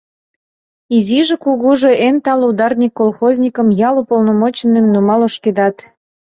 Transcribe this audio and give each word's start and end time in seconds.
Изиже-кугужо 0.95 1.91
эн 2.07 2.15
тале 2.23 2.45
ударник 2.51 2.93
колхозникым, 2.99 3.67
ял 3.87 3.95
уполномоченныйым 4.01 4.85
нумал 4.93 5.21
ошкедат. 5.27 5.77